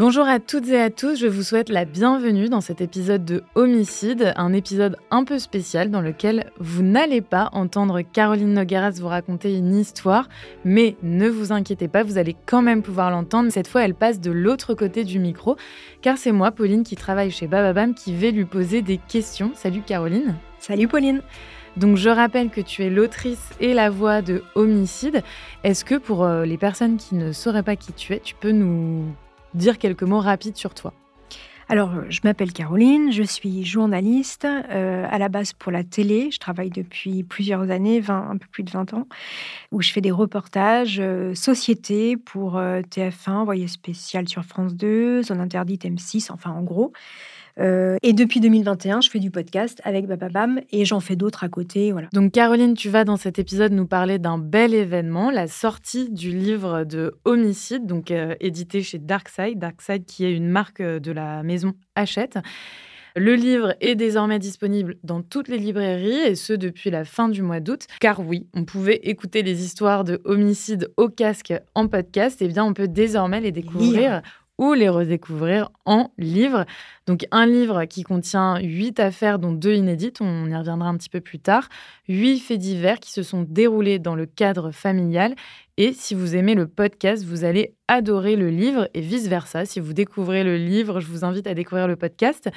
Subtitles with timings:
[0.00, 3.42] Bonjour à toutes et à tous, je vous souhaite la bienvenue dans cet épisode de
[3.54, 9.08] Homicide, un épisode un peu spécial dans lequel vous n'allez pas entendre Caroline Nogueras vous
[9.08, 10.30] raconter une histoire,
[10.64, 13.52] mais ne vous inquiétez pas, vous allez quand même pouvoir l'entendre.
[13.52, 15.56] Cette fois, elle passe de l'autre côté du micro,
[16.00, 19.50] car c'est moi, Pauline, qui travaille chez Bababam, qui vais lui poser des questions.
[19.52, 20.34] Salut Caroline.
[20.60, 21.20] Salut Pauline.
[21.76, 25.22] Donc je rappelle que tu es l'autrice et la voix de Homicide.
[25.62, 28.52] Est-ce que pour euh, les personnes qui ne sauraient pas qui tu es, tu peux
[28.52, 29.04] nous
[29.54, 30.92] dire quelques mots rapides sur toi
[31.68, 36.30] Alors, je m'appelle Caroline, je suis journaliste euh, à la base pour la télé.
[36.30, 39.06] Je travaille depuis plusieurs années, 20, un peu plus de 20 ans,
[39.72, 45.22] où je fais des reportages euh, société pour euh, TF1, Envoyé spécial sur France 2,
[45.22, 46.92] Zone interdite M6, enfin en gros.
[47.58, 51.48] Euh, et depuis 2021, je fais du podcast avec Bababam et j'en fais d'autres à
[51.48, 51.92] côté.
[51.92, 52.08] Voilà.
[52.12, 56.30] Donc Caroline, tu vas dans cet épisode nous parler d'un bel événement, la sortie du
[56.30, 61.12] livre de Homicide, donc euh, édité chez Darkside, Darkside qui est une marque euh, de
[61.12, 62.38] la maison Hachette.
[63.16, 67.42] Le livre est désormais disponible dans toutes les librairies et ce depuis la fin du
[67.42, 67.86] mois d'août.
[68.00, 72.64] Car oui, on pouvait écouter les histoires de homicide au casque en podcast, et bien
[72.64, 74.22] on peut désormais les découvrir
[74.60, 76.66] ou les redécouvrir en livre.
[77.06, 81.08] Donc un livre qui contient huit affaires, dont deux inédites, on y reviendra un petit
[81.08, 81.68] peu plus tard,
[82.08, 85.34] huit faits divers qui se sont déroulés dans le cadre familial.
[85.78, 89.64] Et si vous aimez le podcast, vous allez adorer le livre et vice-versa.
[89.64, 92.50] Si vous découvrez le livre, je vous invite à découvrir le podcast.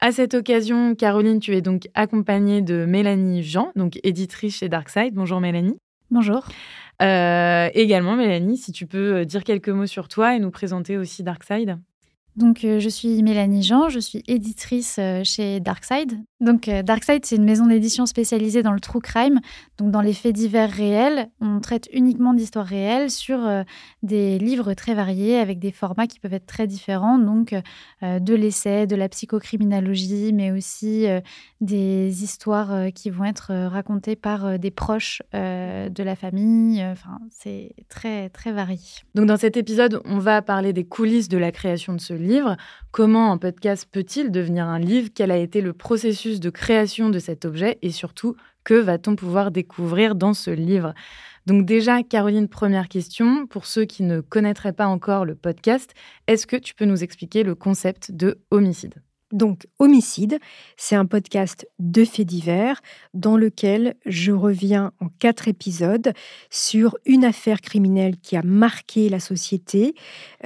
[0.00, 5.14] À cette occasion, Caroline, tu es donc accompagnée de Mélanie Jean, donc éditrice chez Darkside.
[5.14, 5.78] Bonjour Mélanie.
[6.10, 6.44] Bonjour.
[7.00, 11.22] Euh, également, Mélanie, si tu peux dire quelques mots sur toi et nous présenter aussi
[11.22, 11.78] Darkside.
[12.38, 16.12] Donc, euh, je suis Mélanie Jean, je suis éditrice euh, chez Darkside.
[16.40, 19.40] Donc, euh, Darkside, c'est une maison d'édition spécialisée dans le true crime,
[19.76, 21.30] donc dans les faits divers réels.
[21.40, 23.64] On traite uniquement d'histoires réelles sur euh,
[24.04, 27.54] des livres très variés avec des formats qui peuvent être très différents, donc
[28.02, 31.06] euh, de l'essai, de la psychocriminologie, mais aussi
[31.60, 36.84] des histoires qui vont être racontées par des proches de la famille.
[36.84, 38.78] Enfin, c'est très, très varié.
[39.14, 42.56] Donc, dans cet épisode, on va parler des coulisses de la création de ce livre.
[42.90, 45.10] Comment un podcast peut-il devenir un livre?
[45.14, 47.78] Quel a été le processus de création de cet objet?
[47.82, 48.34] Et surtout,
[48.64, 50.94] que va-t-on pouvoir découvrir dans ce livre?
[51.46, 55.94] Donc déjà, Caroline, première question, pour ceux qui ne connaîtraient pas encore le podcast,
[56.26, 58.94] est-ce que tu peux nous expliquer le concept de homicide?
[59.32, 60.38] Donc, Homicide,
[60.78, 62.80] c'est un podcast de faits divers
[63.12, 66.14] dans lequel je reviens en quatre épisodes
[66.48, 69.94] sur une affaire criminelle qui a marqué la société.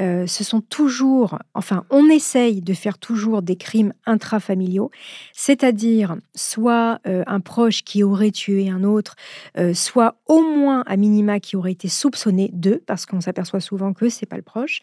[0.00, 4.90] Euh, ce sont toujours, enfin, on essaye de faire toujours des crimes intrafamiliaux,
[5.32, 9.14] c'est-à-dire soit euh, un proche qui aurait tué un autre,
[9.58, 13.92] euh, soit au moins à minima qui aurait été soupçonné d'eux, parce qu'on s'aperçoit souvent
[13.92, 14.80] que c'est pas le proche.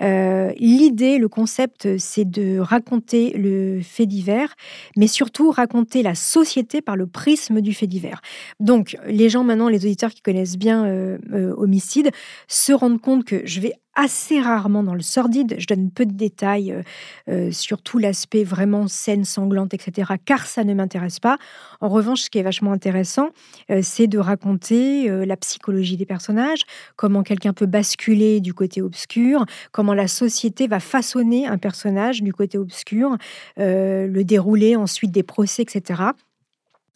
[0.00, 4.54] L'idée, le concept, c'est de raconter le fait divers,
[4.96, 8.20] mais surtout raconter la société par le prisme du fait divers.
[8.60, 12.10] Donc, les gens maintenant, les auditeurs qui connaissent bien euh, euh, Homicide,
[12.48, 15.56] se rendent compte que je vais assez rarement dans le sordide.
[15.58, 16.82] Je donne peu de détails euh,
[17.28, 21.38] euh, sur tout l'aspect vraiment scène sanglante, etc., car ça ne m'intéresse pas.
[21.80, 23.30] En revanche, ce qui est vachement intéressant,
[23.70, 26.62] euh, c'est de raconter la psychologie des personnages,
[26.96, 32.32] comment quelqu'un peut basculer du côté obscur, comment la société va façonner un personnage du
[32.32, 33.16] côté obscur,
[33.56, 36.02] le dérouler ensuite des procès, etc.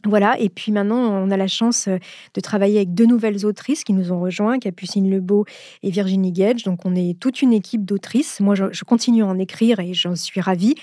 [0.07, 1.99] Voilà, et puis maintenant, on a la chance euh,
[2.35, 5.45] de travailler avec deux nouvelles autrices qui nous ont rejoints, Capucine Lebeau
[5.83, 6.63] et Virginie Gage.
[6.63, 8.39] Donc, on est toute une équipe d'autrices.
[8.39, 10.77] Moi, je, continue à en écrire et j'en suis ravie.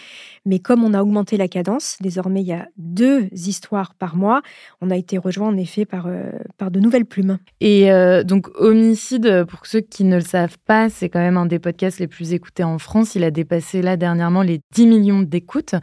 [0.45, 4.41] Mais comme on a augmenté la cadence, désormais, il y a deux histoires par mois,
[4.81, 7.39] on a été rejoint en effet par, euh, par de nouvelles plumes.
[7.61, 11.45] Et euh, donc, Homicide, pour ceux qui ne le savent pas, c'est quand même un
[11.45, 13.15] des podcasts les plus écoutés en France.
[13.15, 15.75] Il a dépassé là dernièrement les 10 millions d'écoutes.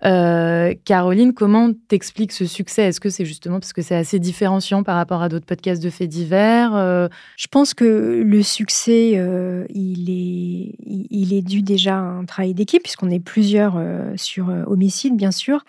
[0.00, 4.96] Caroline, comment t'expliques ce succès Est-ce que c'est justement parce que c'est assez différenciant par
[4.96, 7.08] rapport à d'autres podcasts de faits divers euh?
[7.36, 12.54] Je pense que le succès, euh, il, est, il est dû déjà à un travail
[12.54, 13.80] d'équipe, puisqu'on est plusieurs
[14.16, 15.64] sur Homicide, bien sûr.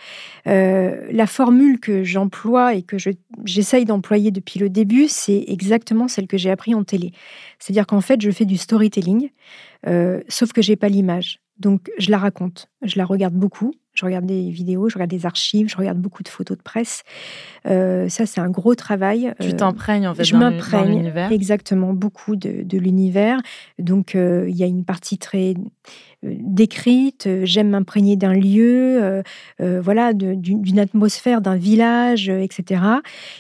[0.45, 2.98] la formule que j'emploie et que
[3.45, 7.12] j'essaye d'employer depuis le début, c'est exactement celle que j'ai appris en télé.
[7.59, 9.30] C'est-à-dire qu'en fait, je fais du storytelling,
[10.30, 11.39] sauf que j'ai pas l'image.
[11.61, 15.25] Donc, je la raconte, je la regarde beaucoup, je regarde des vidéos, je regarde des
[15.25, 17.03] archives, je regarde beaucoup de photos de presse.
[17.67, 19.33] Euh, ça, c'est un gros travail.
[19.39, 23.39] Tu euh, t'imprègnes en fait Je m'imprègne exactement beaucoup de, de l'univers.
[23.79, 25.53] Donc, euh, il y a une partie très
[26.23, 29.23] décrite, j'aime m'imprégner d'un lieu, euh,
[29.59, 32.83] euh, voilà, d'une atmosphère, d'un village, euh, etc.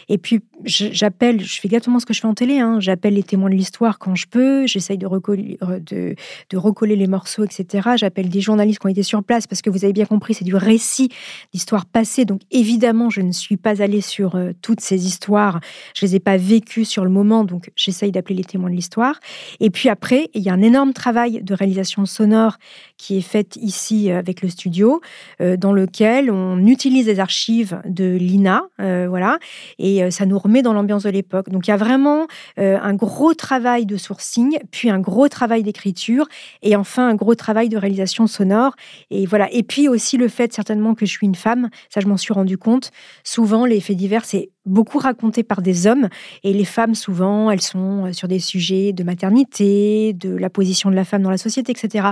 [0.09, 3.23] Et puis j'appelle, je fais exactement ce que je fais en télé, hein, j'appelle les
[3.23, 6.15] témoins de l'histoire quand je peux, j'essaye de, recoller, de,
[6.49, 7.89] de recoller les morceaux, etc.
[7.95, 10.45] J'appelle des journalistes qui ont été sur place parce que vous avez bien compris, c'est
[10.45, 11.09] du récit
[11.53, 12.25] d'histoire passée.
[12.25, 15.59] Donc évidemment, je ne suis pas allée sur toutes ces histoires,
[15.95, 19.19] je les ai pas vécues sur le moment, donc j'essaye d'appeler les témoins de l'histoire.
[19.59, 22.57] Et puis après, il y a un énorme travail de réalisation sonore
[23.01, 25.01] qui est faite ici euh, avec le studio,
[25.41, 29.39] euh, dans lequel on utilise les archives de l'INA, euh, voilà,
[29.79, 31.49] et ça nous remet dans l'ambiance de l'époque.
[31.49, 32.27] Donc il y a vraiment
[32.57, 36.27] un gros travail de sourcing, puis un gros travail d'écriture,
[36.61, 38.75] et enfin un gros travail de réalisation sonore.
[39.09, 39.51] Et voilà.
[39.51, 42.33] Et puis aussi le fait certainement que je suis une femme, ça je m'en suis
[42.33, 42.91] rendu compte.
[43.23, 46.09] Souvent les faits divers c'est beaucoup raconté par des hommes
[46.43, 50.95] et les femmes souvent elles sont sur des sujets de maternité, de la position de
[50.95, 52.11] la femme dans la société, etc.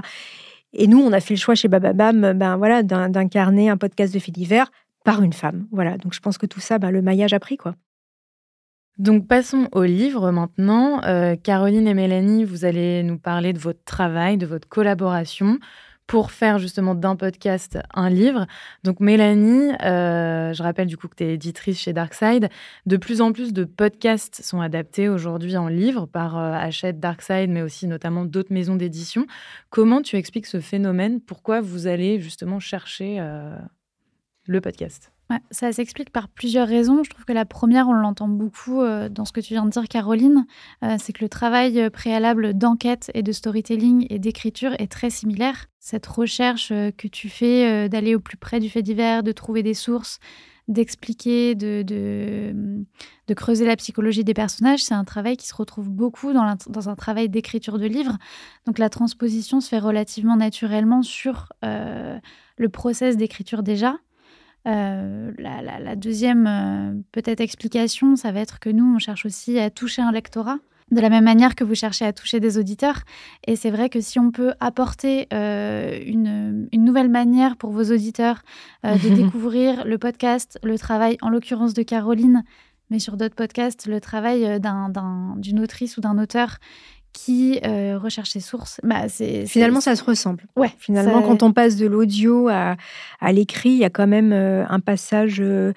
[0.73, 4.19] Et nous, on a fait le choix chez Bababam ben voilà, d'incarner un podcast de
[4.19, 4.71] faits divers
[5.03, 5.67] par une femme.
[5.71, 7.57] Voilà, donc je pense que tout ça, ben, le maillage a pris.
[7.57, 7.75] quoi.
[8.99, 11.01] Donc passons au livre maintenant.
[11.05, 15.57] Euh, Caroline et Mélanie, vous allez nous parler de votre travail, de votre collaboration
[16.09, 18.47] pour faire justement d'un podcast un livre.
[18.83, 22.49] Donc Mélanie, euh, je rappelle du coup que tu es éditrice chez Darkside.
[22.87, 27.51] De plus en plus de podcasts sont adaptés aujourd'hui en livre par euh, Hachette, Darkside,
[27.51, 29.27] mais aussi notamment d'autres maisons d'édition.
[29.69, 31.21] Comment tu expliques ce phénomène?
[31.21, 33.55] Pourquoi vous allez justement chercher euh,
[34.47, 35.11] le podcast?
[35.51, 37.03] Ça s'explique par plusieurs raisons.
[37.03, 39.69] Je trouve que la première, on l'entend beaucoup euh, dans ce que tu viens de
[39.69, 40.45] dire, Caroline,
[40.83, 45.09] euh, c'est que le travail euh, préalable d'enquête et de storytelling et d'écriture est très
[45.09, 45.67] similaire.
[45.79, 49.73] Cette recherche que tu fais d'aller au plus près du fait divers, de trouver des
[49.73, 50.19] sources,
[50.67, 52.53] d'expliquer, de,
[53.33, 56.95] creuser la psychologie des personnages, c'est un travail qui se retrouve beaucoup dans, dans un
[56.95, 58.17] travail d'écriture de livre.
[58.67, 63.95] Donc la transposition se fait relativement naturellement sur le process d'écriture déjà.
[64.67, 69.69] Euh, la, deuxième euh, peut-être explication, ça va être que nous, on cherche aussi à
[69.69, 70.57] toucher un lectorat
[70.91, 73.01] de la même manière que vous cherchez à toucher des auditeurs.
[73.45, 78.41] Et c'est vrai que si on peut apporter euh, une, nouvelle manière pour vos auditeurs
[78.83, 82.43] de découvrir le podcast, le travail, en l'occurrence de Caroline,
[82.89, 84.59] mais sur d'autres podcasts, le travail
[85.37, 86.57] d'une autrice ou d'un auteur
[87.13, 88.79] qui euh, recherche ses sources.
[88.83, 90.45] Bah, c'est, Finalement, ça se ressemble.
[90.55, 92.75] Ouais, Finalement, quand on passe de l'audio à,
[93.19, 95.73] à l'écrit, il y a quand même euh, un passage euh,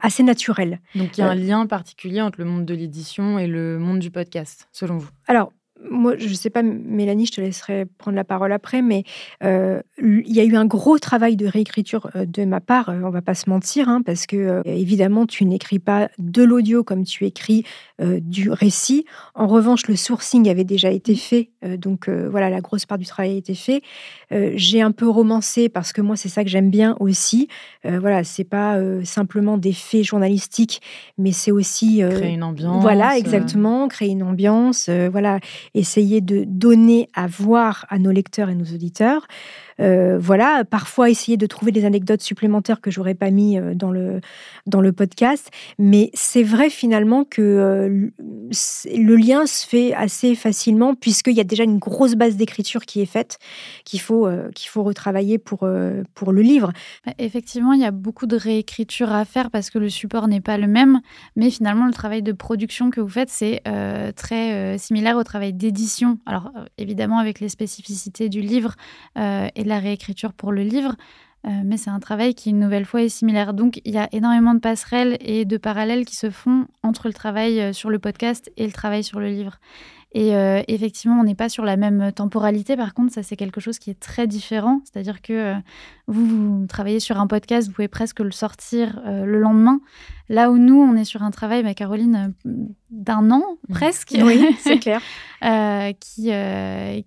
[0.00, 0.80] assez naturel.
[0.94, 3.98] Donc, il y a un lien particulier entre le monde de l'édition et le monde
[3.98, 5.08] du podcast, selon vous?
[5.26, 5.52] Alors,
[5.90, 9.04] moi, je ne sais pas, Mélanie, je te laisserai prendre la parole après, mais
[9.42, 13.00] euh, il y a eu un gros travail de réécriture euh, de ma part, euh,
[13.04, 17.04] on va pas se mentir, hein, parce que évidemment, tu n'écris pas de l'audio comme
[17.04, 17.64] tu écris
[17.98, 19.06] du récit.
[19.34, 23.32] En revanche, le sourcing avait déjà été fait, donc voilà, la grosse part du travail
[23.32, 23.82] a été fait.
[24.30, 27.48] J'ai un peu romancé parce que moi, c'est ça que j'aime bien aussi.
[27.84, 30.82] voilà, c'est pas simplement des faits journalistiques,
[31.16, 32.82] mais c'est aussi créer une ambiance.
[32.82, 34.90] Voilà, exactement, créer une ambiance.
[35.10, 35.40] voilà
[35.76, 39.26] essayer de donner à voir à nos lecteurs et nos auditeurs
[39.80, 43.90] euh, voilà, parfois essayer de trouver des anecdotes supplémentaires que j'aurais pas mis euh, dans
[43.90, 44.20] le,
[44.66, 45.50] dans le podcast.
[45.78, 48.10] Mais c'est vrai finalement que euh,
[48.96, 53.00] le lien se fait assez facilement puisqu'il y a déjà une grosse base d'écriture qui
[53.00, 53.38] est faite,
[53.84, 54.28] qu'il faut,
[54.66, 55.68] faut retravailler pour,
[56.14, 56.72] pour le livre.
[57.04, 60.40] Bah, effectivement, il y a beaucoup de réécriture à faire parce que le support n'est
[60.40, 61.00] pas le même.
[61.34, 63.62] Mais finalement, le travail de production que vous faites, c'est
[64.16, 66.18] très similaire au travail d'édition.
[66.26, 68.74] Alors, évidemment, avec les spécificités du livre
[69.16, 70.96] et la réécriture pour le livre.
[71.44, 73.54] mais c'est un travail qui, une nouvelle fois, est similaire.
[73.54, 77.14] Donc, il y a énormément de passerelles et de parallèles qui se font entre le
[77.14, 79.60] travail sur le podcast et le travail sur le livre.
[80.16, 82.74] Et euh, effectivement, on n'est pas sur la même temporalité.
[82.74, 84.80] Par contre, ça, c'est quelque chose qui est très différent.
[84.84, 85.54] C'est-à-dire que euh,
[86.06, 89.78] vous, vous, travaillez sur un podcast, vous pouvez presque le sortir euh, le lendemain.
[90.28, 92.32] Là où nous, on est sur un travail, bah, Caroline,
[92.90, 93.72] d'un an mmh.
[93.72, 94.16] presque.
[94.20, 95.00] Oui, c'est clair.
[96.00, 96.30] qui,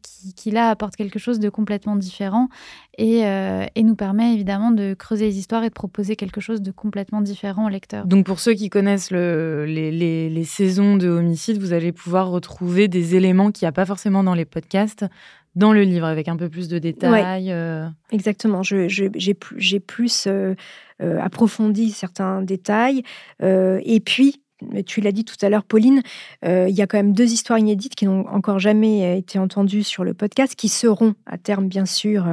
[0.02, 2.50] qui, qui, là, apporte quelque chose de complètement différent
[2.98, 6.72] et, et, nous permet évidemment de creuser les histoires et de proposer quelque chose de
[6.72, 8.06] complètement différent au lecteur.
[8.06, 12.30] Donc, pour ceux qui connaissent le, les, les, les saisons de Homicide, vous allez pouvoir
[12.30, 15.06] retrouver des éléments qu'il n'y a pas forcément dans les podcasts
[15.56, 17.52] dans le livre avec un peu plus de détails.
[17.52, 17.88] Euh.
[18.12, 20.56] Exactement, j'ai plus euh, euh,
[21.00, 23.04] approfondi certains détails.
[23.42, 24.42] et puis,
[24.86, 26.02] tu l'as dit tout à l'heure, Pauline,
[26.46, 30.04] il y a quand même deux histoires inédites qui n'ont encore jamais été entendues sur
[30.04, 32.26] le podcast, qui seront à terme, bien sûr,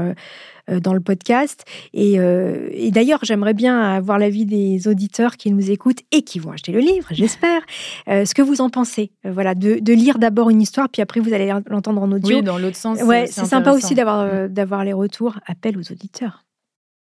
[0.68, 1.64] euh, dans le podcast.
[1.96, 6.50] Euh, et, d'ailleurs, j'aimerais bien avoir l'avis des auditeurs qui nous écoutent et qui vont
[6.50, 7.62] acheter le livre, j'espère.
[8.08, 11.32] Euh, ce que vous en pensez, voilà, de, lire d'abord une histoire, puis après vous
[11.32, 12.36] allez l'entendre en audio.
[12.36, 13.02] Oui, dans l'autre sens.
[13.02, 14.48] Ouais, c'est sympa aussi d'avoir mm.
[14.48, 15.38] d'avoir les retours.
[15.46, 16.45] Appel aux auditeurs.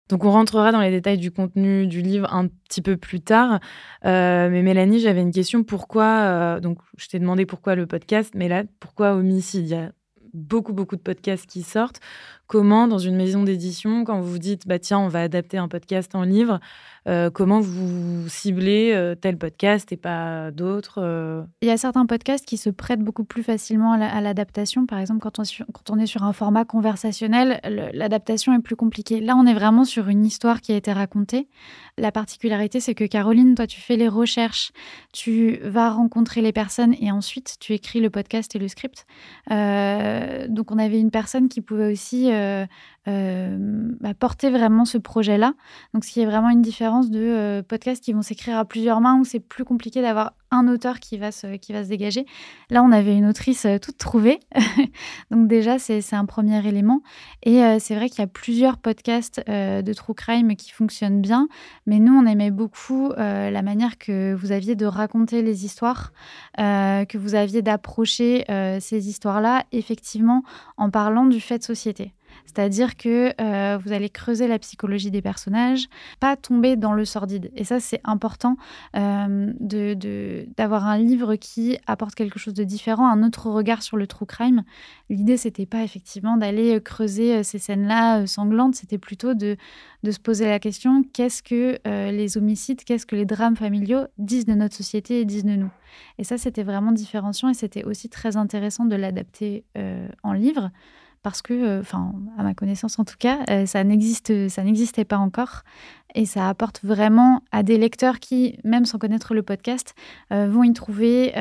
[0.09, 3.61] Donc on rentrera dans les détails du contenu du livre un petit peu plus tard.
[4.05, 5.65] mais Mélanie, j'avais une question.
[5.65, 9.93] Pourquoi Donc je t'ai demandé pourquoi le podcast, mais là, pourquoi homicide Il y a
[10.33, 12.01] beaucoup beaucoup de podcasts qui sortent
[12.47, 15.69] comment, dans une maison d'édition, quand vous vous dites, bah, tiens, on va adapter un
[15.69, 16.61] podcast en livre,
[17.09, 21.45] euh, comment vous ciblez euh, tel podcast et pas d'autres euh?
[21.63, 24.87] Il y a certains podcasts qui se prêtent beaucoup plus facilement à l'adaptation.
[24.87, 27.61] Par exemple, quand on, quand on, est sur un format conversationnel,
[27.93, 29.21] l'adaptation est plus compliquée.
[29.21, 31.49] Là, on est vraiment sur une histoire qui a été racontée.
[31.97, 34.73] La particularité, c'est que Caroline, toi, tu fais les recherches,
[35.13, 39.07] tu vas rencontrer les personnes et ensuite tu écris le podcast et le script.
[39.49, 42.67] donc, on avait une personne qui pouvait aussi euh,
[43.09, 43.57] euh,
[44.01, 45.55] bah, porter vraiment ce projet-là.
[45.95, 49.01] Donc, ce qui est vraiment une différence de euh, podcasts qui vont s'écrire à plusieurs
[49.01, 52.27] mains où c'est plus compliqué d'avoir un auteur qui va, qui va se dégager.
[52.69, 54.41] Là, on avait une autrice toute trouvée.
[55.31, 57.03] Donc, déjà, c'est un premier élément.
[57.45, 61.49] Et c'est vrai qu'il y a plusieurs podcasts de True Crime qui fonctionnent bien.
[61.87, 66.13] Mais nous, on aimait beaucoup la manière que vous aviez de raconter les histoires,
[66.57, 68.45] que vous aviez d'approcher
[68.79, 70.45] ces histoires-là, effectivement,
[70.77, 72.13] en parlant du fait de société.
[72.45, 75.89] C'est-à-dire que euh, vous allez creuser la psychologie des personnages,
[76.21, 77.51] pas tomber dans le sordide.
[77.55, 78.57] Et ça, c'est important
[78.97, 79.53] euh,
[80.57, 84.25] d'avoir un livre qui apporte quelque chose de différent, un autre regard sur le true
[84.25, 84.63] crime.
[85.11, 89.57] L'idée, c'était pas effectivement d'aller creuser euh, ces scènes-là sanglantes, c'était plutôt de,
[90.03, 94.47] de se poser la question qu'est-ce que les homicides, qu'est-ce que les drames familiaux disent
[94.47, 95.71] de notre société et disent de nous?
[96.19, 99.65] Et ça, c'était vraiment différenciant et c'était aussi très intéressant de l'adapter
[100.23, 100.71] en livre
[101.27, 101.83] parce que, euh,
[102.39, 105.65] à ma connaissance en tout cas, euh, ça n'existait pas encore,
[106.17, 109.95] et ça apporte vraiment à des lecteurs qui, même sans connaître le podcast,
[110.33, 111.33] euh, vont y trouver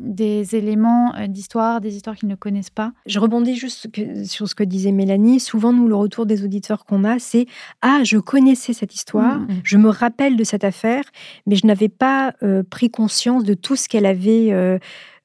[0.00, 2.92] des éléments d'histoire, des histoires qu'ils ne connaissent pas.
[3.06, 3.88] Je rebondis juste
[4.24, 5.40] sur ce que disait Mélanie.
[5.40, 7.46] Souvent, nous, le retour des auditeurs qu'on a, c'est
[7.82, 9.60] ah, je connaissais cette histoire, mmh, mmh.
[9.64, 11.04] je me rappelle de cette affaire,
[11.46, 12.32] mais je n'avais pas
[12.70, 14.78] pris conscience de tout ce qu'elle avait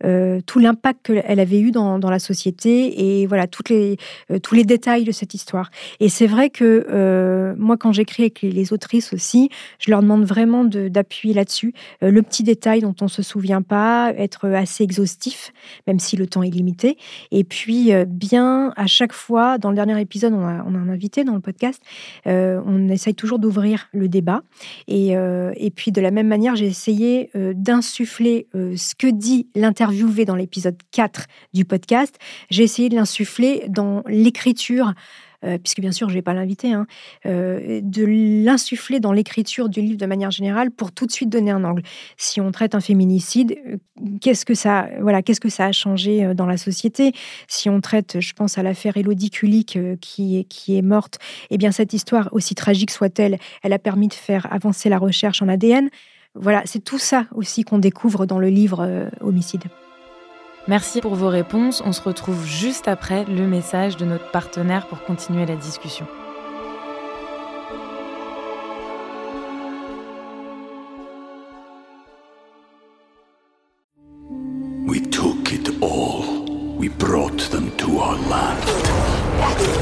[0.04, 3.96] euh, tout l'impact qu'elle avait eu dans, la société et voilà toutes les,
[4.30, 5.72] euh, tous les détails de cette histoire.
[6.02, 10.26] Et c'est vrai que euh, moi, quand j'écris avec les, autrices aussi, je leur demande
[10.26, 11.74] vraiment d'appuyer là-dessus.
[12.02, 15.54] le petit détail dont on ne se souvient pas, être assez exhaustif,
[15.88, 16.98] même si le temps est limité.
[17.32, 21.34] Et puis, bien, à chaque fois, dans le dernier épisode, on a, un invité dans
[21.34, 21.82] le podcast,
[22.26, 24.42] on essaye toujours d'ouvrir le débat.
[24.88, 30.26] Et, et puis, de la même manière, j'ai essayé d'insuffler ce que dit l'interview interviewé
[30.26, 32.18] dans l'épisode 4 du podcast,
[32.50, 34.94] j'ai essayé de l'insuffler dans l'écriture.
[35.46, 36.88] Euh, puisque bien sûr je ne vais pas l'inviter, hein,
[37.26, 38.06] euh, de
[38.44, 41.84] l'insuffler dans l'écriture du livre de manière générale pour tout de suite donner un angle.
[42.18, 43.78] Si on traite un féminicide, euh,
[44.22, 47.14] qu'est-ce que ça, voilà, qu'est-ce que ça a changé dans la société?
[47.48, 51.72] Si on traite, je pense à l'affaire Elodie Kulik qui, qui est morte, eh bien
[51.72, 55.90] cette histoire, aussi tragique soit-elle, elle a permis de faire avancer la recherche en ADN.
[56.34, 59.64] Voilà, c'est tout ça aussi qu'on découvre dans le livre Homicide.
[60.68, 61.84] Merci pour vos réponses.
[61.86, 66.08] On se retrouve juste après le message de notre partenaire pour continuer la discussion.
[74.88, 76.46] We took it all.
[76.78, 78.64] We brought them to our land.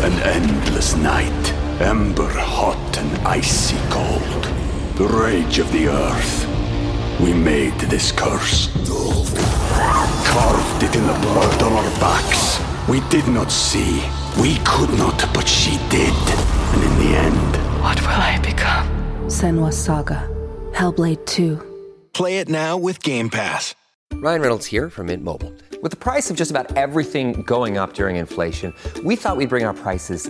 [0.03, 4.53] An endless night, ember hot and icy cold.
[4.95, 6.47] the rage of the earth.
[7.19, 8.69] We made this curse.
[10.25, 12.59] Carved it in the blood on our backs.
[12.89, 14.03] We did not see.
[14.41, 16.13] We could not, but she did.
[16.73, 18.87] And in the end, What will I become?
[19.27, 20.27] Senwa Saga.
[20.71, 21.61] Hellblade 2.
[22.13, 23.75] Play it now with Game Pass.
[24.13, 25.53] Ryan Reynolds here from Mint Mobile.
[25.81, 28.73] With the price of just about everything going up during inflation,
[29.03, 30.29] we thought we'd bring our prices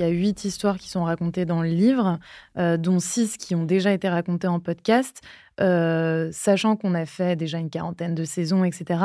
[0.00, 2.18] Il y a huit histoires qui sont racontées dans le livre,
[2.56, 5.20] euh, dont six qui ont déjà été racontées en podcast.
[5.60, 8.98] Euh, sachant qu'on a fait déjà une quarantaine de saisons, etc.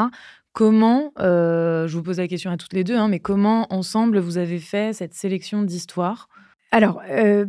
[0.53, 4.19] Comment, euh, je vous pose la question à toutes les deux, hein, mais comment ensemble
[4.19, 6.29] vous avez fait cette sélection d'histoires?
[6.71, 7.01] Alors,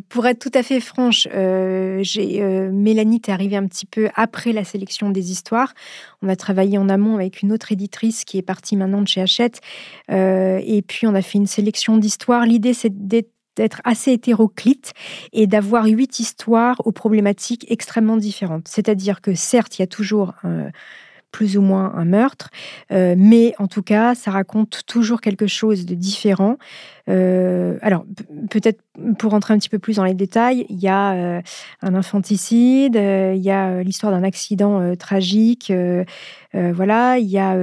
[0.08, 2.02] pour être tout à fait franche, euh,
[2.72, 5.72] Mélanie est arrivée un petit peu après la sélection des histoires.
[6.22, 9.20] On a travaillé en amont avec une autre éditrice qui est partie maintenant de chez
[9.22, 9.60] Hachette.
[10.08, 12.44] Et puis, on a fait une sélection d'histoires.
[12.44, 14.92] L'idée, c'est d'être d'être assez hétéroclite
[15.32, 18.68] et d'avoir huit histoires aux problématiques extrêmement différentes.
[18.68, 20.70] C'est-à-dire que certes, il y a toujours un-
[21.32, 22.50] plus ou moins un meurtre,
[22.92, 26.56] euh, mais en tout cas, ça raconte toujours quelque chose de différent.
[27.08, 28.04] Euh, alors,
[28.50, 28.80] peut-être
[29.18, 31.42] pour rentrer un petit peu plus dans les détails, il y a euh,
[31.82, 35.72] un infanticide, il y a l'histoire d'un accident tragique,
[36.54, 37.54] voilà, il y a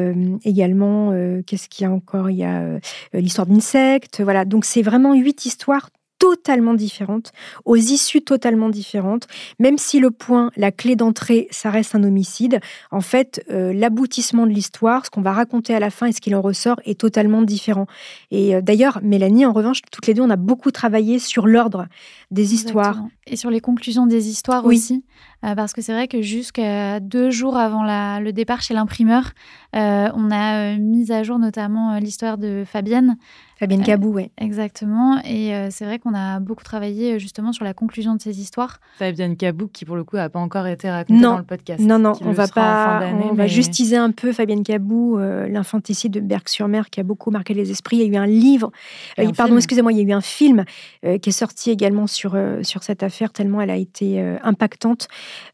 [0.46, 1.12] également,
[1.48, 2.30] qu'est-ce qu'il y a encore?
[2.30, 2.80] Il y a
[3.14, 4.46] l'histoire d'insectes, voilà.
[4.46, 5.90] Donc, c'est vraiment huit histoires
[6.28, 7.34] totalement différentes,
[7.66, 9.28] aux issues totalement différentes,
[9.60, 12.62] même si le point, la clé d'entrée, ça reste un homicide,
[12.92, 16.22] en fait, euh, l'aboutissement de l'histoire, ce qu'on va raconter à la fin et ce
[16.22, 17.88] qu'il en ressort est totalement différent.
[18.32, 21.88] Et euh, d'ailleurs, Mélanie, en revanche, toutes les deux, on a beaucoup travaillé sur l'ordre
[22.32, 22.92] des histoires.
[23.00, 23.12] Exactement.
[23.28, 24.78] Et sur les conclusions des histoires Oui.
[24.78, 25.04] aussi.
[25.44, 29.32] Euh, parce que c'est vrai que jusqu'à deux jours avant la- le départ chez l'imprimeur,
[29.74, 33.18] on a mis à jour notamment l'histoire de Fabienne.
[33.64, 34.30] Fabienne Cabou, ouais.
[34.40, 35.20] Exactement.
[35.24, 38.40] Et euh, c'est vrai qu'on a beaucoup travaillé euh, justement sur la conclusion de ces
[38.42, 38.80] histoires.
[39.00, 41.32] Fabienne Kabouk, qui pour le coup n'a pas encore été racontée Non.
[41.32, 41.80] dans le podcast.
[41.82, 46.12] Non, non, on va pas, on va mais- teaser un peu Fabienne Cabou, euh, l'infanticide
[46.14, 47.98] de Berck-sur-Mer qui a beaucoup marqué les esprits.
[47.98, 48.72] Il y a eu un livre,
[49.20, 50.66] euh, un pardon, excusez-moi, il y a eu un film
[51.06, 54.38] euh, qui est sorti également sur, euh, sur cette affaire tellement elle a été euh,
[54.44, 55.08] impactante.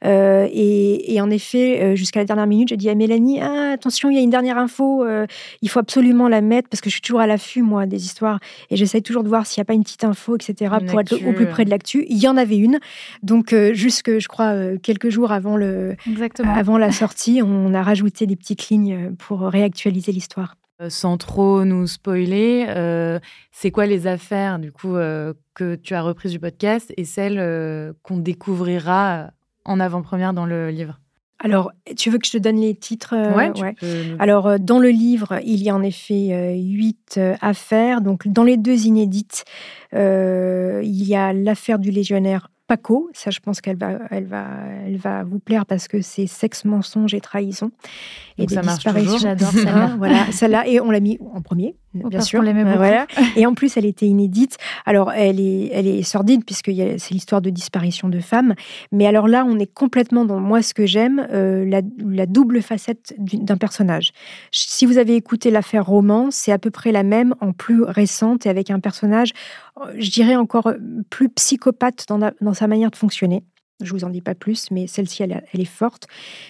[0.06, 3.72] Euh, et, et en effet, euh, jusqu'à la dernière minute, j'ai dit à Mélanie, Ah,
[3.74, 5.26] attention, il y a une dernière info, euh,
[5.62, 8.40] il faut absolument la mettre parce que je suis toujours à l'affût, moi, des histoires
[8.70, 11.00] et j'essaye toujours de voir s'il n'y a pas une petite info, etc., Une pour
[11.00, 12.06] être au plus près de l'actu.
[12.10, 12.80] Il y en avait une.
[13.24, 16.54] Donc, euh, jusque, je crois, euh, quelques jours avant le, Exactement.
[16.54, 20.56] avant la sortie, on a rajouté des petites lignes pour réactualiser l'histoire.
[20.82, 23.20] Euh, sans trop nous spoiler, euh,
[23.52, 27.38] c'est quoi les affaires du coup euh, que tu as reprises du podcast et celles
[27.38, 29.32] euh, qu'on découvrira
[29.66, 31.00] en avant-première dans le livre?
[31.42, 33.88] Alors, tu veux que je te donne les titres euh, Ouais, peux
[34.20, 38.02] Alors, euh, dans le livre, il y a en effet euh, huit affaires.
[38.02, 39.46] Donc, dans les deux inédites,
[39.94, 43.10] euh, il y a l'affaire du légionnaire Paco.
[43.14, 44.46] Ça, je pense qu'elle va, elle va,
[44.86, 47.72] elle va vous plaire parce que c'est sexe, mensonge et trahison.
[48.38, 49.14] Et Donc, des ça marche disparitions.
[49.14, 49.20] toujours.
[49.22, 49.96] J'adore celle-là.
[49.98, 50.68] Voilà, celle-là.
[50.68, 52.42] Et on l'a mis en premier, bien parce sûr.
[52.42, 52.78] Euh, beaucoup.
[52.78, 53.08] Voilà.
[53.36, 54.58] Et en plus, elle était inédite.
[54.86, 58.54] Alors, elle est, elle est sordide puisque c'est l'histoire de disparition de femmes.
[58.92, 62.62] Mais alors là, on est complètement dans moi ce que j'aime, euh, la, la double
[62.62, 64.12] facette d'un personnage.
[64.52, 68.46] Si vous avez écouté l'affaire Roman, c'est à peu près la même en plus récente
[68.46, 69.32] et avec un personnage,
[69.82, 70.74] euh, je dirais encore
[71.10, 73.44] plus psychopathe dans, la- dans sa manière de fonctionner.
[73.82, 76.08] Je vous en dis pas plus, mais celle-ci, elle, elle est forte.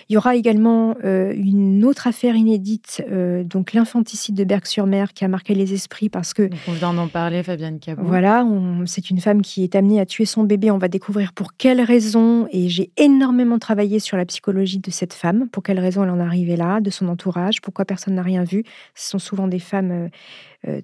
[0.10, 5.26] Il y aura également euh, une autre affaire inédite, euh, donc l'infanticide de Berck-sur-Mer, qui
[5.26, 8.02] a marqué les esprits parce que Donc, on vient d'en parler, Fabienne Cabot.
[8.04, 8.44] voilà,
[8.86, 10.72] c'est une femme qui est amenée à tuer son bébé.
[10.72, 12.48] On va découvrir pour quelles raisons.
[12.52, 16.20] Et j'ai énormément travaillé sur la psychologie de cette femme, pour quelles raisons elle en
[16.20, 18.64] est arrivée là, de son entourage, pourquoi personne n'a rien vu.
[18.96, 20.10] Ce sont souvent des femmes euh,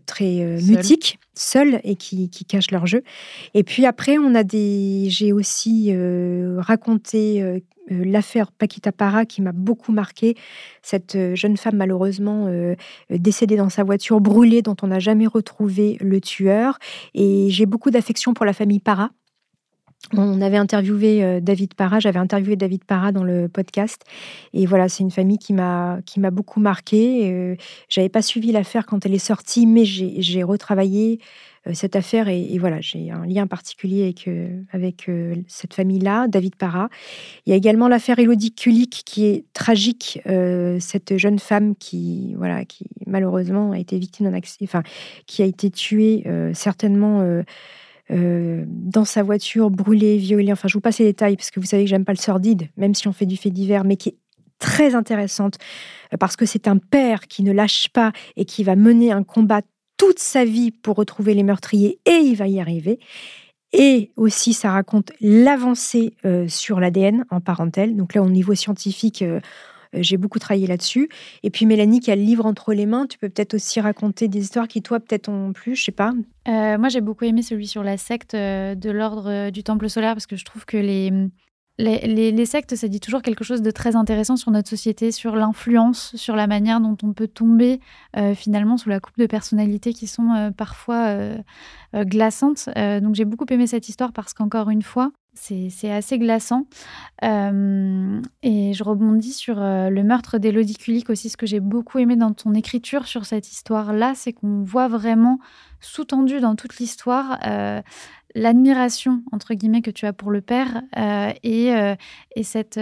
[0.06, 3.04] très euh, mutiques, seules et qui, qui cachent leur jeu.
[3.54, 5.06] Et puis après, on a des.
[5.10, 7.42] J'ai aussi euh, raconté.
[7.42, 7.60] euh,
[7.92, 10.34] euh, L'affaire Paquita Para qui m'a beaucoup marqué,
[10.82, 12.74] cette euh, jeune femme malheureusement euh,
[13.12, 16.80] euh, décédée dans sa voiture, brûlée, dont on n'a jamais retrouvé le tueur.
[17.14, 19.12] Et j'ai beaucoup d'affection pour la famille Para.
[20.14, 24.04] On avait interviewé euh, David Para, j'avais interviewé David Para dans le podcast.
[24.54, 27.32] Et voilà, c'est une famille qui m'a beaucoup marqué.
[27.32, 27.56] Euh,
[27.90, 31.20] J'avais pas suivi l'affaire quand elle est sortie, mais j'ai retravaillé
[31.68, 34.30] euh, cette affaire et, voilà, j'ai un lien particulier avec,
[34.72, 35.10] avec
[35.48, 36.90] cette famille-là, David Para.
[37.46, 40.22] Il y a également l'affaire Elodie Kulik qui est tragique,
[40.80, 44.84] cette jeune femme qui, voilà, qui malheureusement a été victime d'un accident, enfin,
[45.26, 47.44] qui a été tuée certainement
[48.10, 50.52] dans sa voiture, brûlé, violé.
[50.52, 52.70] Enfin, je vous passe les détails parce que vous savez que j'aime pas le sordide,
[52.78, 54.18] même si on fait du fait divers, mais qui est
[54.60, 55.58] très intéressante
[56.20, 59.62] parce que c'est un père qui ne lâche pas et qui va mener un combat
[59.98, 63.00] toute sa vie pour retrouver les meurtriers et il va y arriver.
[63.78, 66.14] Et aussi, ça raconte l'avancée
[66.48, 67.96] sur l'ADN en parentèle.
[67.96, 69.42] Donc là, au niveau scientifique, euh,
[69.94, 71.10] j'ai beaucoup travaillé là-dessus.
[71.44, 74.28] Et puis Mélanie, qui a le livre entre les mains, tu peux peut-être aussi raconter
[74.28, 76.14] des histoires qui, toi, peut-être ont plu, je sais pas.
[76.48, 80.14] Euh, moi, j'ai beaucoup aimé celui sur la secte euh, de l'ordre du Temple solaire
[80.14, 81.12] parce que je trouve que les,
[81.78, 86.16] les, sectes, ça dit toujours quelque chose de très intéressant sur notre société, sur l'influence,
[86.16, 87.82] sur la manière dont on peut tomber
[88.36, 91.18] finalement sous la coupe de personnalités qui sont parfois
[91.94, 92.70] glaçantes.
[92.76, 96.66] donc j'ai beaucoup aimé cette histoire parce qu'encore une fois, c'est assez glaçant.
[97.24, 101.30] Euh, et je rebondis sur euh, le meurtre d'Élodie Kulik aussi.
[101.30, 105.40] Ce que j'ai beaucoup aimé dans ton écriture sur cette histoire-là, c'est qu'on voit vraiment
[105.82, 107.82] sous-tendu dans toute l'histoire euh,
[108.34, 110.82] l'admiration, entre guillemets, que tu as pour le père
[111.42, 111.70] et,
[112.36, 112.78] et cet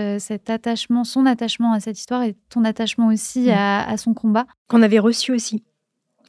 [0.50, 3.52] attachement, son attachement à cette histoire et ton attachement aussi mmh.
[3.52, 4.48] à son combat.
[4.68, 5.64] Qu'on avait reçu aussi.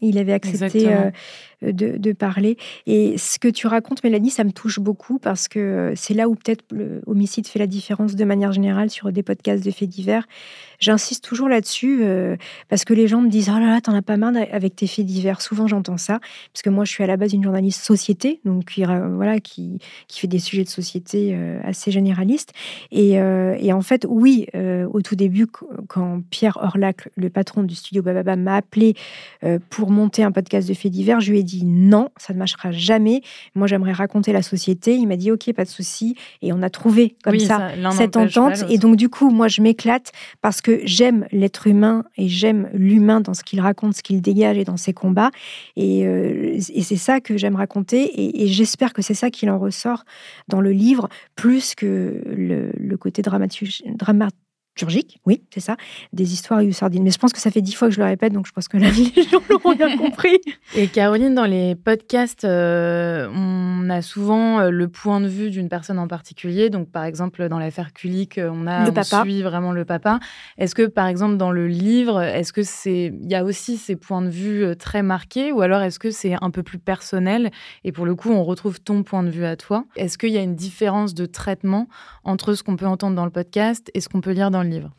[0.03, 0.95] Il avait accepté
[1.65, 2.57] euh, de, parler.
[2.87, 6.37] Et ce que tu racontes, Mélanie, ça me touche beaucoup parce que c'est là où
[6.37, 10.27] peut-être l'homicide fait la différence de manière générale sur des podcasts de faits divers.
[10.79, 12.37] J'insiste toujours là-dessus euh,
[12.69, 14.87] parce que les gens me disent Oh là là, t'en as pas marre avec tes
[14.87, 15.41] faits divers.
[15.41, 16.21] Souvent, j'entends ça
[16.53, 19.41] parce que moi, je suis à la base une journaliste société, donc qui, euh, voilà,
[19.41, 22.53] qui, qui fait des sujets de société assez généralistes.
[22.93, 25.47] Et, et, en fait, oui, au tout début,
[25.89, 28.95] quand Pierre Orlac, le patron du studio Bababa, m'a appelé
[29.71, 32.73] pour monter un podcast de faits divers, je lui ai dit non, ça ne marchera
[32.73, 33.23] jamais.
[33.55, 34.95] Moi, j'aimerais raconter la société.
[34.95, 36.17] Il m'a dit ok, pas de souci.
[36.43, 38.65] Et on a trouvé comme ça, cette entente.
[38.69, 43.21] Et donc, du coup, moi, je m'éclate parce que j'aime l'être humain et j'aime l'humain
[43.21, 45.31] dans ce qu'il raconte, ce qu'il dégage et dans ses combats.
[45.77, 48.43] Et, euh, c'est ça que j'aime raconter.
[48.43, 50.05] Et, j'espère que c'est ça qu'il en ressort
[50.49, 53.85] dans le livre, plus que le, côté dramatique
[54.75, 55.77] Turgique, oui, c'est ça,
[56.13, 57.05] des histoires sardines.
[57.05, 58.67] Mais je pense que ça fait dix fois que je le répète, donc je pense
[58.67, 60.41] que là, les gens l'auront bien compris.
[60.75, 65.69] Et Caroline, dans les podcasts, euh, on a souvent euh, le point de vue d'une
[65.69, 66.71] personne en particulier.
[66.71, 70.19] Donc, par exemple, dans l'affaire Kulik, euh, on a le on suit vraiment le papa.
[70.59, 73.95] Est-ce que, par exemple, dans le livre, est-ce que c'est, il y a aussi ces
[73.95, 77.53] points de vue très marqués, ou alors est-ce que c'est un peu plus personnel?
[77.85, 80.39] Et pour le coup, on retrouve ton point de vue à toi Est-ce qu'il y
[80.39, 81.87] a une différence de traitement
[82.25, 84.91] entre ce qu'on peut entendre dans le podcast et ce qu'on peut lire dans livre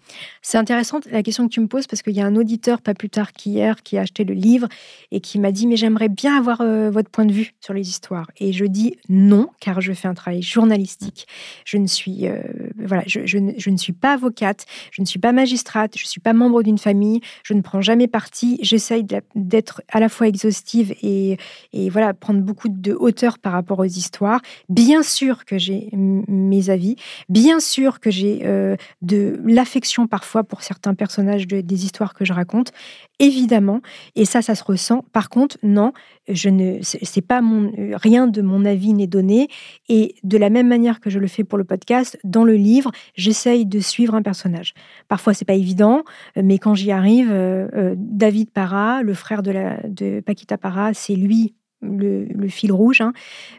[0.41, 2.93] C'est intéressant la question que tu me poses parce qu'il y a un auditeur, pas
[2.93, 4.67] plus tard qu'hier, qui a acheté le livre
[5.11, 7.87] et qui m'a dit Mais j'aimerais bien avoir euh, votre point de vue sur les
[7.89, 8.29] histoires.
[8.37, 11.27] Et je dis non, car je fais un travail journalistique.
[11.65, 12.41] Je ne suis, euh,
[12.77, 16.33] voilà, je, ne, suis pas avocate, je ne suis pas magistrate, je ne suis pas
[16.33, 18.59] membre d'une famille, je ne prends jamais parti.
[18.61, 21.37] J'essaye d'être à la fois exhaustive et,
[21.73, 24.41] et voilà, prendre beaucoup de hauteur par rapport aux histoires.
[24.69, 26.95] Bien sûr que j'ai mes avis,
[27.29, 32.33] bien sûr que j'ai euh, de l'affection parfois pour certains personnages des histoires que je
[32.33, 32.73] raconte,
[33.19, 33.81] évidemment,
[34.15, 35.05] et ça, ça se ressent.
[35.13, 35.93] Par contre, non,
[36.27, 39.47] je ne, c'est pas mon, rien de mon avis n'est donné,
[39.87, 42.91] et de la même manière que je le fais pour le podcast, dans le livre,
[43.15, 44.73] j'essaye de suivre un personnage.
[45.07, 46.03] Parfois, c'est pas évident,
[46.35, 50.93] mais quand j'y arrive, euh, euh, David Parra, le frère de, la, de Paquita Parra,
[50.93, 51.55] c'est lui
[51.89, 53.01] le, fil rouge.
[53.01, 53.13] Hein.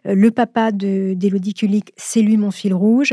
[0.06, 3.12] Euh, le papa d'Elodie Kulik, c'est lui mon fil rouge.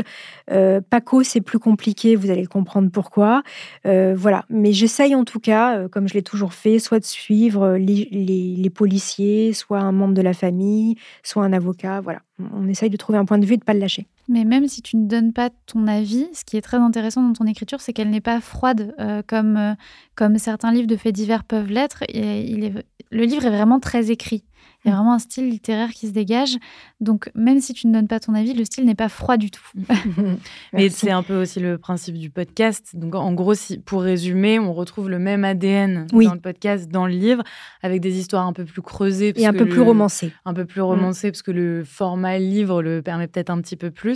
[0.50, 3.42] Euh, Paco, c'est plus compliqué, vous allez comprendre pourquoi.
[3.86, 7.76] Euh, voilà, mais j'essaye en tout cas, comme je l'ai toujours fait, soit de suivre
[7.76, 12.00] les, policiers, soit un membre de la famille, soit un avocat.
[12.00, 12.20] Voilà,
[12.52, 14.06] on essaye de trouver un point de vue et de ne pas le lâcher.
[14.28, 17.32] Mais même si tu ne donnes pas ton avis, ce qui est très intéressant dans
[17.32, 18.94] ton écriture, c'est qu'elle n'est pas froide
[19.26, 19.76] comme,
[20.14, 22.04] comme certains livres de faits divers peuvent l'être.
[22.08, 22.72] Il est,
[23.10, 24.44] le livre est vraiment très écrit.
[24.84, 26.58] Il y a vraiment un style littéraire qui se dégage.
[27.00, 29.50] Donc, même si tu ne donnes pas ton avis, le style n'est pas froid du
[29.50, 29.64] tout.
[30.74, 32.94] Mais c'est un peu aussi le principe du podcast.
[32.94, 37.06] Donc, en gros, si, pour résumer, on retrouve le même ADN dans le podcast, dans
[37.06, 37.42] le livre,
[37.82, 39.32] avec des histoires un peu plus creusées.
[39.36, 40.32] Et un peu plus romancées.
[40.44, 43.90] Un peu plus romancées, parce que le format livre le permet peut-être un petit peu
[43.90, 44.13] plus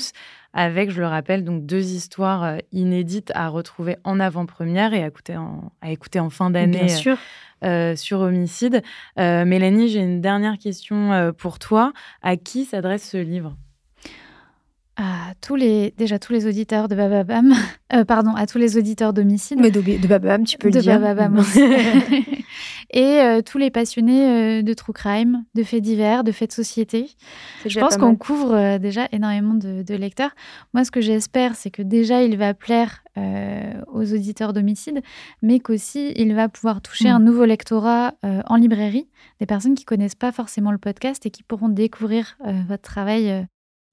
[0.53, 5.07] avec, je le rappelle, donc deux histoires euh, inédites à retrouver en avant-première et à
[5.07, 6.89] écouter en, à écouter en fin d'année.
[6.89, 7.19] Sûr.
[7.65, 8.83] Euh, sur homicide.
[9.19, 11.93] Euh, Mélanie, j'ai une dernière question euh, pour toi.
[12.23, 13.57] À qui s'adresse ce livre?
[14.99, 17.55] À tous les déjà tous les auditeurs de Bababam,
[18.07, 19.59] pardon, à tous les auditeurs d'homicide.
[19.61, 20.99] Mais de, Bababam, tu peux le dire.
[20.99, 21.63] De Bababam aussi.
[22.93, 27.09] et tous les passionnés de true crime, de faits divers, de faits de société.
[27.65, 30.35] Je pense qu'on couvre déjà énormément de, de, lecteurs.
[30.75, 33.03] Moi, ce que j'espère, c'est que déjà il va plaire
[33.93, 35.01] aux auditeurs d'homicide,
[35.43, 37.17] mais qu'aussi il va pouvoir toucher Mm.
[37.17, 39.09] un nouveau lectorat euh, en librairie,
[39.41, 43.31] des personnes qui connaissent pas forcément le podcast et qui pourront découvrir euh, votre travail
[43.31, 43.43] euh,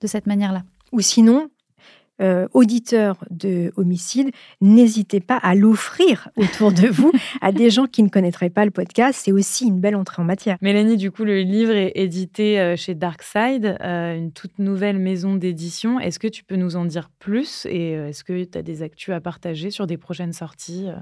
[0.02, 0.64] de cette manière-là.
[0.96, 1.50] Ou sinon,
[2.22, 4.32] euh, auditeurs de homicide,
[4.62, 8.72] n'hésitez pas à l'offrir autour de vous à des gens qui ne connaîtraient pas le
[8.72, 9.20] podcast.
[9.22, 10.56] C'est aussi une belle entrée en matière.
[10.62, 15.36] Mélanie, du coup, le livre est édité euh, chez Darkside, euh, une toute nouvelle maison
[15.36, 16.00] d'édition.
[16.00, 18.82] Est-ce que tu peux nous en dire plus et euh, est-ce que tu as des
[18.82, 20.96] actus à partager sur des prochaines sorties euh?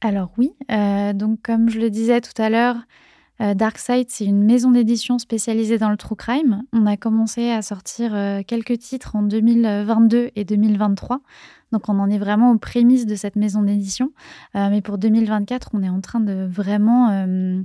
[0.00, 2.76] Alors oui, euh, donc comme je le disais tout à l'heure,
[3.40, 6.62] euh, Darkside, c'est une maison d'édition spécialisée dans le true crime.
[6.72, 11.20] On a commencé à sortir euh, quelques titres en 2022 et 2023.
[11.70, 14.10] Donc on en est vraiment aux prémices de cette maison d'édition.
[14.56, 17.62] Euh, mais pour 2024, on est en train de vraiment euh,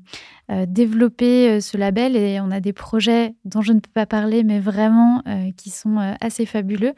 [0.68, 4.60] développer ce label et on a des projets dont je ne peux pas parler, mais
[4.60, 5.24] vraiment
[5.56, 6.94] qui sont assez fabuleux.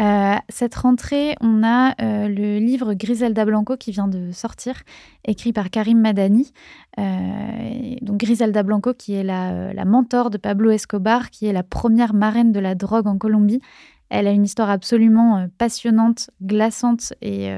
[0.00, 4.82] Euh, cette rentrée, on a euh, le livre Griselda Blanco qui vient de sortir,
[5.24, 6.52] écrit par Karim Madani.
[6.98, 11.62] Euh, donc Griselda Blanco, qui est la, la mentor de Pablo Escobar, qui est la
[11.62, 13.60] première marraine de la drogue en Colombie.
[14.08, 17.50] Elle a une histoire absolument passionnante, glaçante et,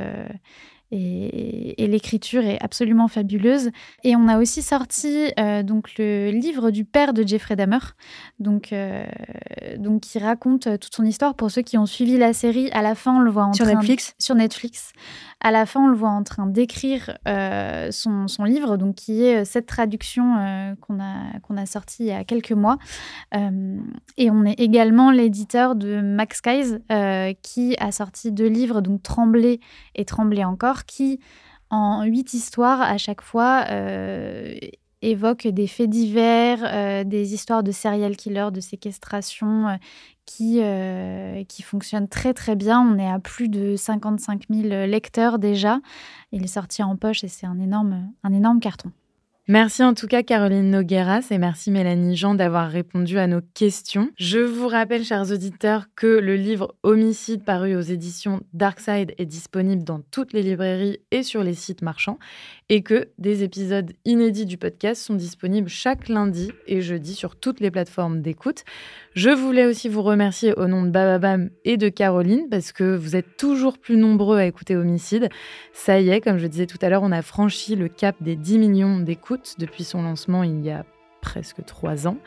[0.95, 3.71] et, et l'écriture est absolument fabuleuse.
[4.03, 7.79] Et on a aussi sorti euh, donc le livre du père de Jeffrey Dahmer,
[8.39, 9.05] donc, euh,
[9.79, 11.35] donc qui raconte euh, toute son histoire.
[11.35, 13.67] Pour ceux qui ont suivi la série, à la fin on le voit en Sur
[13.67, 14.93] train Netflix sur Netflix.
[15.41, 19.25] À la fin, on le voit en train d'écrire euh, son, son livre, donc qui
[19.25, 22.79] est cette traduction qu'on a, qu'on a sortie il y a quelques mois.
[24.17, 29.03] Et on est également l'éditeur de Max Skies, euh, qui a sorti deux livres, donc
[29.03, 29.61] Trembler
[29.95, 31.21] et Trembler encore, qui,
[31.71, 34.55] en huit histoires à chaque fois, euh,
[35.05, 39.77] évoquent des faits divers, euh, des histoires de serial killers, de séquestration, euh,
[40.27, 42.81] qui, euh, qui fonctionnent très très bien.
[42.81, 45.81] On est à plus de 55 000 lecteurs déjà.
[46.33, 48.91] Il est sorti en poche et c'est un énorme, un énorme carton.
[49.47, 54.09] Merci en tout cas Caroline Nogueras et merci Mélanie Jean d'avoir répondu à nos questions.
[54.17, 59.85] Je vous rappelle, chers auditeurs, que le livre Homicide paru aux éditions Darkside est disponible
[59.85, 62.19] dans toutes les librairies et sur les sites marchands
[62.71, 67.61] et que des épisodes inédits du podcast sont disponibles chaque lundi et jeudi sur toutes
[67.61, 68.65] les plateformes d'écoute.
[69.13, 73.15] Je voulais aussi vous remercier au nom de Bababam et de Caroline parce que vous
[73.15, 75.29] êtes toujours plus nombreux à écouter Homicide.
[75.75, 78.37] Ça y est, comme je disais tout à l'heure, on a franchi le cap des
[78.37, 80.85] 10 millions d'écoutes depuis son lancement il y a
[81.21, 82.19] presque trois ans.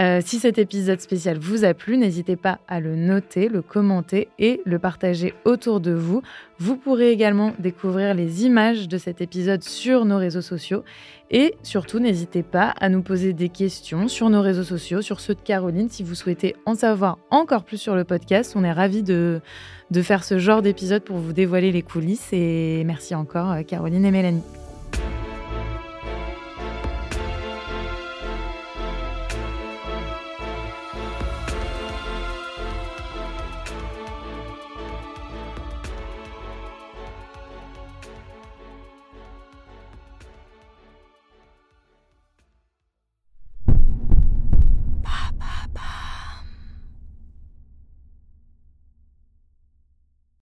[0.00, 4.28] Euh, si cet épisode spécial vous a plu, n'hésitez pas à le noter, le commenter
[4.40, 6.20] et le partager autour de vous.
[6.58, 10.82] Vous pourrez également découvrir les images de cet épisode sur nos réseaux sociaux.
[11.30, 15.34] Et surtout, n'hésitez pas à nous poser des questions sur nos réseaux sociaux, sur ceux
[15.34, 18.54] de Caroline, si vous souhaitez en savoir encore plus sur le podcast.
[18.56, 19.40] On est ravis de,
[19.92, 22.32] de faire ce genre d'épisode pour vous dévoiler les coulisses.
[22.32, 24.42] Et merci encore, euh, Caroline et Mélanie.